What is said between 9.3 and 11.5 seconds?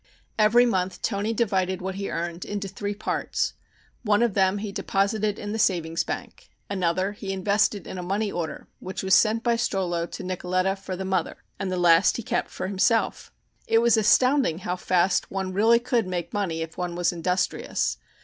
by Strollo to Nicoletta for the mother,